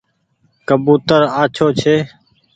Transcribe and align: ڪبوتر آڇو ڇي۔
ڪبوتر 0.67 1.21
آڇو 1.41 1.67
ڇي۔ 1.79 1.95